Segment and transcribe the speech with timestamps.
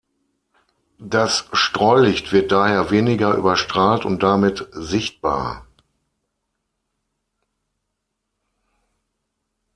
[0.97, 5.67] Das Streulicht wird daher weniger überstrahlt und damit sichtbar.